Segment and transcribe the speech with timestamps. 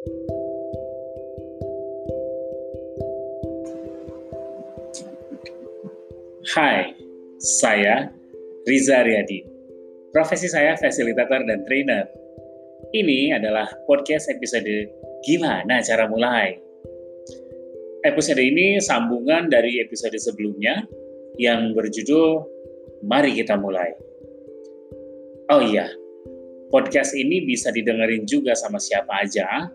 [0.00, 0.16] Hai,
[7.36, 8.08] saya
[8.64, 9.44] Riza Riyadi.
[10.08, 12.08] Profesi saya fasilitator dan trainer.
[12.96, 14.88] Ini adalah podcast episode
[15.28, 16.56] Gimana Cara Mulai.
[18.00, 20.80] Episode ini sambungan dari episode sebelumnya
[21.36, 22.48] yang berjudul
[23.04, 23.92] Mari Kita Mulai.
[25.52, 25.92] Oh iya,
[26.70, 29.68] podcast ini bisa didengerin juga sama siapa aja,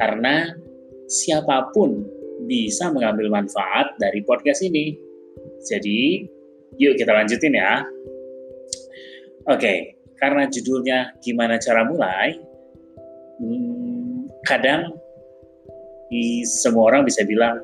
[0.00, 0.56] karena
[1.04, 2.00] siapa pun
[2.48, 5.10] bisa mengambil manfaat dari podcast ini
[5.60, 6.24] jadi,
[6.80, 7.84] yuk kita lanjutin ya.
[9.48, 12.36] Oke, karena judulnya gimana cara mulai,
[13.40, 14.96] hmm, kadang
[16.44, 17.60] semua orang bisa bilang,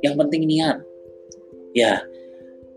[0.00, 0.80] yang penting niat.
[1.74, 2.00] Ya,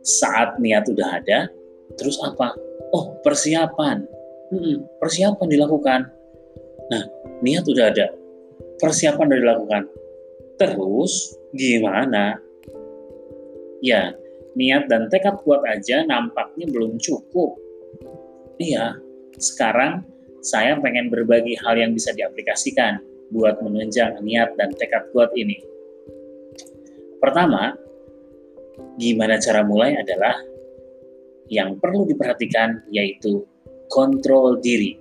[0.02, 1.48] saat niat udah ada,
[1.96, 2.54] terus apa?
[2.92, 4.04] Oh, persiapan.
[4.48, 6.02] Hmm, persiapan dilakukan.
[6.88, 7.04] Nah,
[7.44, 8.08] niat udah ada,
[8.82, 9.84] persiapan udah dilakukan.
[10.58, 12.42] Terus gimana?
[13.82, 14.18] Ya,
[14.58, 17.58] niat dan tekad kuat aja nampaknya belum cukup.
[18.58, 18.98] Iya,
[19.38, 20.02] sekarang
[20.42, 22.98] saya pengen berbagi hal yang bisa diaplikasikan
[23.30, 25.62] buat menunjang niat dan tekad kuat ini.
[27.22, 27.78] Pertama,
[28.98, 30.34] gimana cara mulai adalah
[31.54, 33.46] yang perlu diperhatikan yaitu
[33.94, 34.98] kontrol diri.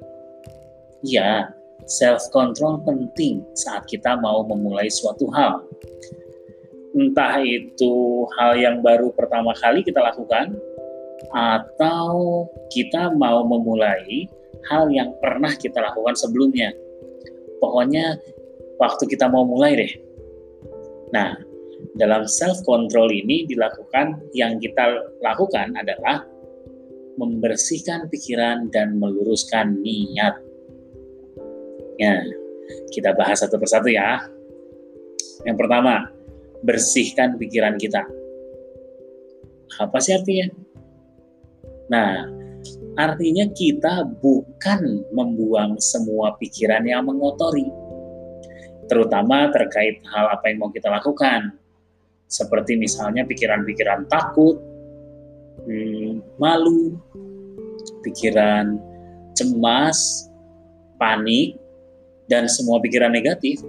[1.00, 1.55] Ya,
[1.86, 5.62] self control penting saat kita mau memulai suatu hal
[6.96, 10.56] entah itu hal yang baru pertama kali kita lakukan
[11.32, 14.24] atau kita mau memulai
[14.72, 16.72] hal yang pernah kita lakukan sebelumnya.
[17.60, 18.16] Pokoknya
[18.80, 19.92] waktu kita mau mulai deh.
[21.12, 21.36] Nah,
[21.96, 26.24] dalam self control ini dilakukan yang kita lakukan adalah
[27.16, 30.36] membersihkan pikiran dan meluruskan niat.
[31.96, 32.20] Ya,
[32.92, 34.20] kita bahas satu persatu ya.
[35.44, 36.10] Yang pertama,
[36.64, 38.04] bersihkan pikiran kita.
[39.80, 40.48] Apa sih artinya?
[41.92, 42.26] Nah,
[42.98, 47.68] artinya kita bukan membuang semua pikiran yang mengotori,
[48.90, 51.54] terutama terkait hal apa yang mau kita lakukan,
[52.26, 54.58] seperti misalnya pikiran-pikiran takut,
[55.68, 56.98] hmm, malu,
[58.02, 58.80] pikiran
[59.36, 60.26] cemas,
[60.96, 61.54] panik,
[62.26, 63.62] dan semua pikiran negatif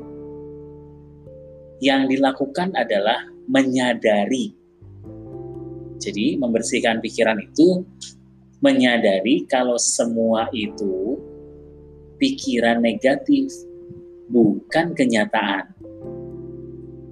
[1.82, 4.54] yang dilakukan adalah menyadari.
[5.98, 7.86] Jadi, membersihkan pikiran itu
[8.62, 11.18] menyadari kalau semua itu
[12.18, 13.54] pikiran negatif,
[14.30, 15.74] bukan kenyataan.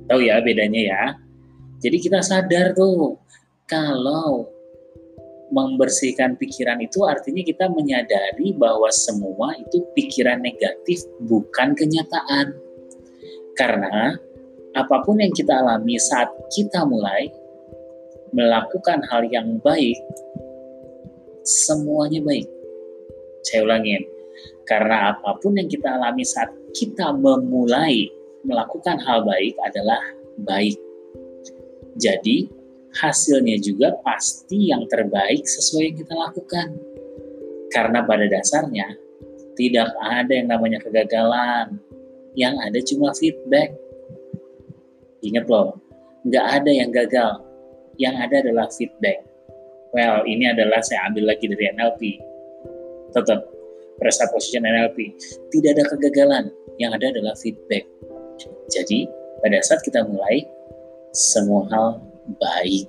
[0.05, 1.03] Tahu ya bedanya ya?
[1.81, 3.21] Jadi kita sadar tuh
[3.69, 4.49] kalau
[5.55, 12.59] membersihkan pikiran itu artinya kita menyadari bahwa semua itu pikiran negatif bukan kenyataan.
[13.55, 14.19] Karena
[14.75, 17.31] apa pun yang kita alami saat kita mulai
[18.35, 19.95] melakukan hal yang baik,
[21.47, 22.51] semuanya baik.
[23.47, 24.03] Saya ulangin,
[24.67, 28.11] karena apa pun yang kita alami saat kita memulai
[28.43, 30.03] melakukan hal baik adalah
[30.43, 30.75] baik.
[31.95, 32.51] Jadi,
[32.95, 36.67] hasilnya juga pasti yang terbaik sesuai yang kita lakukan.
[37.71, 38.87] Karena pada dasarnya,
[39.59, 41.79] tidak ada yang namanya kegagalan.
[42.35, 43.71] Yang ada cuma feedback
[45.25, 45.73] Ingat loh,
[46.29, 47.41] nggak ada yang gagal.
[47.97, 49.25] Yang ada adalah feedback.
[49.89, 52.01] Well, ini adalah saya ambil lagi dari NLP.
[53.15, 53.41] Tetap,
[53.97, 55.17] presa position NLP.
[55.49, 56.53] Tidak ada kegagalan.
[56.77, 57.89] Yang ada adalah feedback.
[58.69, 59.09] Jadi,
[59.41, 60.45] pada saat kita mulai,
[61.15, 62.03] semua hal
[62.39, 62.85] baik.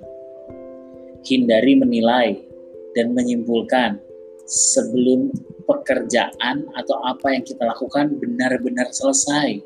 [1.27, 2.39] Hindari menilai
[2.95, 3.99] dan menyimpulkan
[4.47, 5.29] sebelum
[5.67, 9.59] pekerjaan atau apa yang kita lakukan benar-benar selesai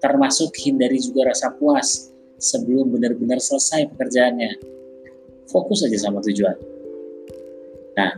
[0.00, 2.08] termasuk hindari juga rasa puas
[2.40, 4.56] sebelum benar-benar selesai pekerjaannya.
[5.52, 6.56] Fokus aja sama tujuan.
[8.00, 8.16] Nah,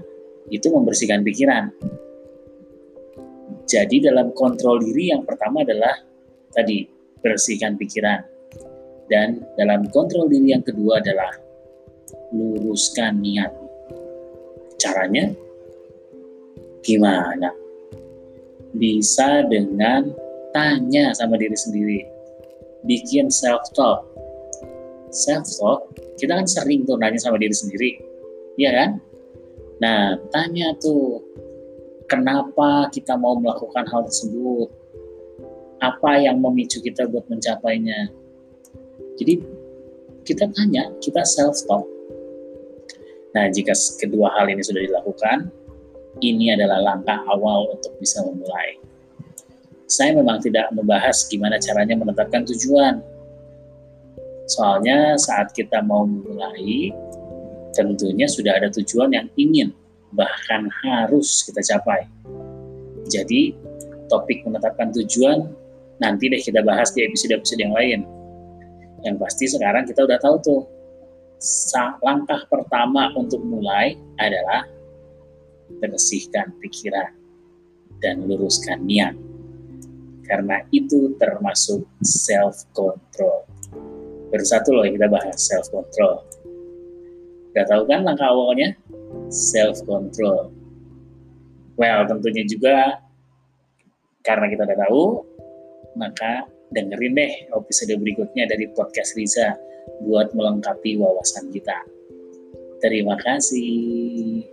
[0.49, 1.75] itu membersihkan pikiran.
[3.67, 5.99] Jadi dalam kontrol diri yang pertama adalah
[6.55, 6.87] tadi
[7.19, 8.23] bersihkan pikiran.
[9.13, 11.37] Dan dalam kontrol diri yang kedua adalah
[12.33, 13.53] luruskan niat.
[14.81, 15.29] Caranya
[16.81, 17.53] gimana?
[18.73, 20.09] Bisa dengan
[20.57, 22.01] tanya sama diri sendiri.
[22.89, 24.09] Bikin self talk
[25.13, 27.91] self talk kita kan sering tuh nanya sama diri sendiri.
[28.57, 28.91] Iya kan?
[29.85, 31.21] Nah tanya tuh
[32.09, 34.73] kenapa kita mau melakukan hal tersebut?
[35.85, 38.09] Apa yang memicu kita buat mencapainya
[39.19, 39.41] jadi
[40.23, 41.85] kita tanya kita self talk
[43.33, 45.49] nah jika kedua hal ini sudah dilakukan
[46.21, 48.77] ini adalah langkah awal untuk bisa memulai
[49.93, 53.05] saya memang tidak membahas gimana caranya menetapkan tujuan.
[54.49, 56.89] Soalnya saat kita mau mulai,
[57.77, 59.77] tentunya sudah ada tujuan yang ingin,
[60.17, 62.09] bahkan harus kita capai.
[63.05, 63.53] Jadi,
[64.09, 65.53] topik menetapkan tujuan
[66.01, 68.01] nanti deh kita bahas di episode-episode yang lain.
[69.03, 70.63] Yang pasti sekarang kita udah tahu tuh,
[72.03, 74.63] langkah pertama untuk mulai adalah
[75.83, 77.11] bersihkan pikiran
[77.99, 79.15] dan luruskan niat.
[80.23, 83.43] Karena itu termasuk self control.
[84.31, 86.23] Baru satu loh yang kita bahas self control.
[87.53, 88.79] Udah tahu kan langkah awalnya?
[89.29, 90.55] Self control.
[91.77, 93.03] Well, tentunya juga
[94.23, 95.05] karena kita udah tahu,
[95.99, 99.57] maka dengerin deh episode berikutnya dari podcast Riza
[100.05, 101.85] buat melengkapi wawasan kita.
[102.83, 104.52] Terima kasih.